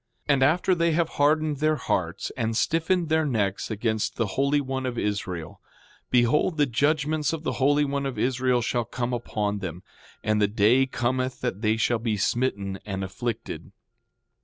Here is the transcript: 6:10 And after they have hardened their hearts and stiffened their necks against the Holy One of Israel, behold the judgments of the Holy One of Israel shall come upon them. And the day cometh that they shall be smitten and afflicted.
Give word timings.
6:10 0.27 0.33
And 0.33 0.41
after 0.43 0.73
they 0.73 0.91
have 0.93 1.09
hardened 1.09 1.57
their 1.57 1.75
hearts 1.75 2.31
and 2.35 2.57
stiffened 2.57 3.07
their 3.09 3.23
necks 3.23 3.69
against 3.69 4.15
the 4.15 4.25
Holy 4.33 4.59
One 4.59 4.87
of 4.87 4.97
Israel, 4.97 5.61
behold 6.09 6.57
the 6.57 6.65
judgments 6.65 7.33
of 7.33 7.43
the 7.43 7.51
Holy 7.61 7.85
One 7.85 8.07
of 8.07 8.17
Israel 8.17 8.63
shall 8.63 8.83
come 8.83 9.13
upon 9.13 9.59
them. 9.59 9.83
And 10.23 10.41
the 10.41 10.47
day 10.47 10.87
cometh 10.87 11.41
that 11.41 11.61
they 11.61 11.77
shall 11.77 11.99
be 11.99 12.17
smitten 12.17 12.79
and 12.83 13.03
afflicted. 13.03 13.71